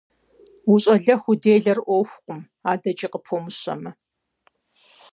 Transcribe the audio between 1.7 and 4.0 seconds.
Ӏуэхукъым, адэкӀи къыпомыщэмэ.